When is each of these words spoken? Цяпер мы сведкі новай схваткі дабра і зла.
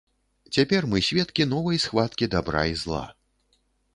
Цяпер 0.55 0.87
мы 0.93 1.01
сведкі 1.07 1.45
новай 1.51 1.77
схваткі 1.85 2.31
дабра 2.35 2.63
і 2.73 2.75
зла. 2.85 3.03